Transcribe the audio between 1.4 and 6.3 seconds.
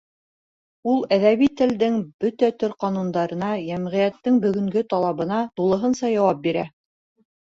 телдең бөтә төр ҡанундарына, йәмғиәттең бөгөнгө талабына тулыһынса